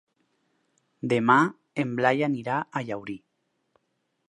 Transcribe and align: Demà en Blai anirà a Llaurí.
Demà 1.11 1.35
en 1.85 1.93
Blai 2.01 2.27
anirà 2.31 2.57
a 2.81 2.85
Llaurí. 2.87 3.19